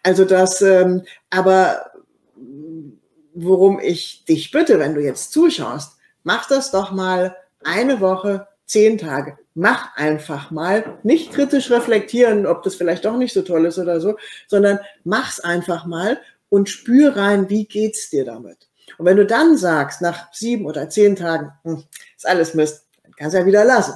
Also 0.03 0.25
das, 0.25 0.61
ähm, 0.61 1.03
aber 1.29 1.91
worum 3.33 3.79
ich 3.79 4.25
dich 4.25 4.51
bitte, 4.51 4.79
wenn 4.79 4.95
du 4.95 5.01
jetzt 5.01 5.31
zuschaust, 5.31 5.97
mach 6.23 6.47
das 6.47 6.71
doch 6.71 6.91
mal 6.91 7.35
eine 7.63 8.01
Woche, 8.01 8.47
zehn 8.65 8.97
Tage. 8.97 9.37
Mach 9.53 9.95
einfach 9.97 10.49
mal, 10.49 10.97
nicht 11.03 11.33
kritisch 11.33 11.69
reflektieren, 11.71 12.45
ob 12.45 12.63
das 12.63 12.75
vielleicht 12.75 13.05
doch 13.05 13.17
nicht 13.17 13.33
so 13.33 13.41
toll 13.41 13.65
ist 13.65 13.77
oder 13.77 13.99
so, 13.99 14.15
sondern 14.47 14.79
mach's 15.03 15.39
einfach 15.39 15.85
mal 15.85 16.21
und 16.49 16.69
spür 16.69 17.17
rein, 17.17 17.49
wie 17.49 17.65
geht's 17.65 18.09
dir 18.09 18.25
damit. 18.25 18.69
Und 18.97 19.05
wenn 19.05 19.17
du 19.17 19.25
dann 19.25 19.57
sagst, 19.57 20.01
nach 20.01 20.33
sieben 20.33 20.65
oder 20.65 20.89
zehn 20.89 21.15
Tagen, 21.15 21.51
hm, 21.63 21.83
ist 22.15 22.27
alles 22.27 22.53
Mist, 22.53 22.85
dann 23.03 23.13
kannst 23.15 23.35
du 23.35 23.39
ja 23.39 23.45
wieder 23.45 23.65
lassen. 23.65 23.93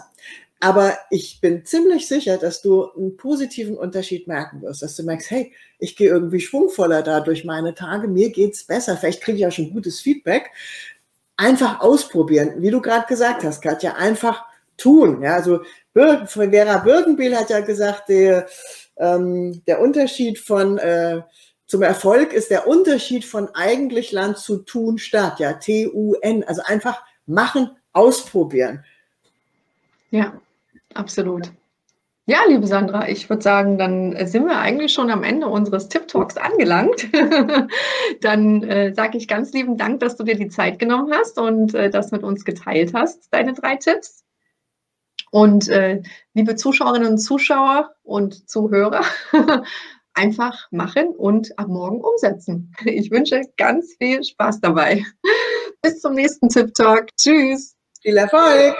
Aber 0.59 0.97
ich 1.11 1.39
bin 1.41 1.65
ziemlich 1.65 2.07
sicher, 2.07 2.37
dass 2.37 2.61
du 2.61 2.89
einen 2.91 3.17
positiven 3.17 3.77
Unterschied 3.77 4.27
merken 4.27 4.61
wirst, 4.61 4.81
dass 4.81 4.95
du 4.95 5.03
merkst, 5.03 5.29
hey, 5.29 5.53
ich 5.79 5.95
gehe 5.95 6.07
irgendwie 6.09 6.39
schwungvoller 6.39 7.03
da 7.03 7.19
durch 7.19 7.43
meine 7.43 7.75
Tage, 7.75 8.07
mir 8.07 8.31
geht's 8.31 8.63
besser, 8.63 8.97
vielleicht 8.97 9.21
kriege 9.21 9.37
ich 9.37 9.45
auch 9.45 9.51
schon 9.51 9.73
gutes 9.73 9.99
Feedback. 9.99 10.51
Einfach 11.37 11.81
ausprobieren, 11.81 12.61
wie 12.61 12.71
du 12.71 12.81
gerade 12.81 13.05
gesagt 13.07 13.43
hast, 13.43 13.61
Katja, 13.61 13.93
einfach 13.95 14.45
tun. 14.77 15.21
Ja, 15.21 15.35
also 15.35 15.61
Vera 15.93 16.77
Birkenbiel 16.77 17.35
hat 17.35 17.49
ja 17.49 17.61
gesagt, 17.61 18.09
der, 18.09 18.47
ähm, 18.97 19.61
der 19.65 19.81
Unterschied 19.81 20.39
von 20.39 20.77
äh, 20.77 21.21
zum 21.67 21.81
Erfolg 21.81 22.31
ist 22.31 22.51
der 22.51 22.67
Unterschied 22.67 23.25
von 23.25 23.49
eigentlich 23.53 24.11
Land 24.11 24.37
zu 24.37 24.57
tun 24.57 24.97
statt, 24.97 25.39
ja, 25.39 25.53
T-U-N, 25.53 26.43
also 26.43 26.61
einfach 26.63 27.01
machen, 27.25 27.71
ausprobieren. 27.91 28.83
Ja, 30.11 30.39
absolut. 30.93 31.51
Ja, 32.27 32.39
liebe 32.47 32.65
Sandra, 32.65 33.07
ich 33.07 33.29
würde 33.29 33.43
sagen, 33.43 33.77
dann 33.77 34.25
sind 34.25 34.47
wir 34.47 34.57
eigentlich 34.57 34.93
schon 34.93 35.11
am 35.11 35.23
Ende 35.23 35.47
unseres 35.47 35.89
Tip 35.89 36.07
Talks 36.07 36.37
angelangt. 36.37 37.07
dann 38.21 38.63
äh, 38.63 38.93
sage 38.95 39.19
ich 39.19 39.27
ganz 39.27 39.53
lieben 39.53 39.77
Dank, 39.77 39.99
dass 39.99 40.15
du 40.15 40.23
dir 40.23 40.35
die 40.35 40.47
Zeit 40.49 40.79
genommen 40.79 41.13
hast 41.13 41.37
und 41.37 41.75
äh, 41.75 41.91
das 41.91 42.11
mit 42.11 42.23
uns 42.23 42.43
geteilt 42.43 42.95
hast, 42.95 43.31
deine 43.31 43.53
drei 43.53 43.75
Tipps. 43.75 44.23
Und 45.29 45.67
äh, 45.69 46.01
liebe 46.33 46.55
Zuschauerinnen 46.55 47.09
und 47.11 47.17
Zuschauer 47.19 47.93
und 48.01 48.49
Zuhörer, 48.49 49.03
einfach 50.15 50.67
machen 50.71 51.09
und 51.09 51.59
ab 51.59 51.67
morgen 51.67 52.01
umsetzen. 52.01 52.73
Ich 52.85 53.11
wünsche 53.11 53.41
ganz 53.55 53.95
viel 53.99 54.23
Spaß 54.23 54.61
dabei. 54.61 55.05
Bis 55.83 56.01
zum 56.01 56.15
nächsten 56.15 56.49
Tip 56.49 56.73
Talk. 56.73 57.09
Tschüss. 57.17 57.75
Viel 58.01 58.17
Erfolg. 58.17 58.75